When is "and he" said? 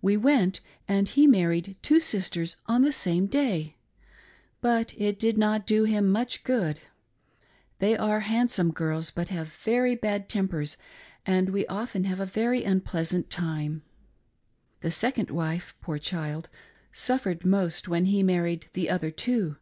0.86-1.26